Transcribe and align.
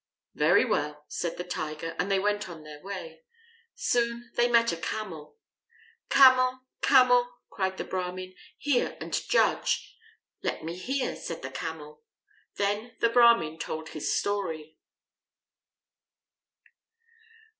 "Very 0.33 0.65
well," 0.65 1.05
said 1.09 1.37
the 1.37 1.43
Tiger, 1.43 1.95
and 1.99 2.09
they 2.09 2.17
went 2.17 2.49
on 2.49 2.63
their 2.63 2.81
way. 2.81 3.21
Soon 3.75 4.31
they 4.33 4.47
met 4.47 4.71
a 4.71 4.77
Camel. 4.77 5.37
"Camel, 6.09 6.61
Camel," 6.81 7.29
cried 7.51 7.77
the 7.77 7.83
Brahmin, 7.83 8.33
"hear 8.57 8.97
and 8.99 9.13
judge." 9.13 9.95
"Let 10.41 10.63
me 10.63 10.75
hear," 10.75 11.15
said 11.15 11.43
the 11.43 11.51
Camel. 11.51 12.01
Then 12.55 12.95
the 12.99 13.09
Brahmin 13.09 13.59
told 13.59 13.89
his 13.89 14.11
story. 14.17 14.79